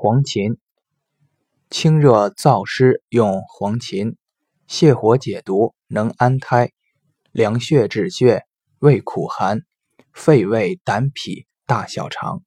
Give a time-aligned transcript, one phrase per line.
[0.00, 0.58] 黄芩
[1.70, 4.14] 清热燥湿用黄芩
[4.68, 6.70] 泻火解毒能安胎
[7.32, 8.44] 凉血止血
[8.78, 9.62] 味苦寒
[10.12, 12.44] 肺胃胆脾大小肠。